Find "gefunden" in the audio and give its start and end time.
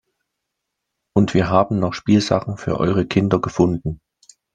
3.39-4.01